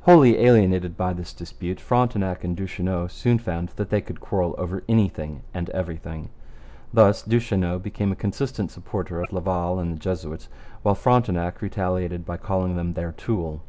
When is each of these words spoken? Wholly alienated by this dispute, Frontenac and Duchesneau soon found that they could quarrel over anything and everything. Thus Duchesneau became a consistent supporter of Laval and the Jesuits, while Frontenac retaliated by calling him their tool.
Wholly 0.00 0.36
alienated 0.36 0.96
by 0.96 1.12
this 1.12 1.32
dispute, 1.32 1.78
Frontenac 1.78 2.42
and 2.42 2.56
Duchesneau 2.56 3.06
soon 3.06 3.38
found 3.38 3.68
that 3.76 3.88
they 3.88 4.00
could 4.00 4.18
quarrel 4.20 4.56
over 4.58 4.82
anything 4.88 5.42
and 5.54 5.70
everything. 5.70 6.30
Thus 6.92 7.22
Duchesneau 7.22 7.78
became 7.78 8.10
a 8.10 8.16
consistent 8.16 8.72
supporter 8.72 9.22
of 9.22 9.32
Laval 9.32 9.78
and 9.78 9.94
the 9.94 10.00
Jesuits, 10.00 10.48
while 10.82 10.96
Frontenac 10.96 11.62
retaliated 11.62 12.26
by 12.26 12.36
calling 12.36 12.74
him 12.74 12.94
their 12.94 13.12
tool. 13.12 13.62